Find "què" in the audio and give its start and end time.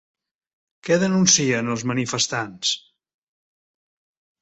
0.87-0.97